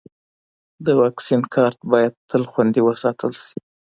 [0.85, 3.57] د واکسین کارت باید تل خوندي وساتل شي.